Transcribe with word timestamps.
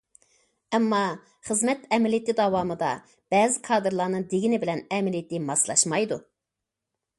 ئەمما، 0.77 1.01
خىزمەت 1.49 1.83
ئەمەلىيىتى 1.97 2.35
داۋامىدا 2.39 2.89
بەزى 3.35 3.63
كادىرلارنىڭ 3.69 4.27
دېگىنى 4.35 4.63
بىلەن 4.67 4.85
ئەمەلىيىتى 4.97 5.45
ماسلاشمايدۇ. 5.47 6.21